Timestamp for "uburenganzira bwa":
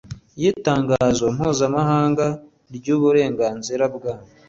2.95-4.13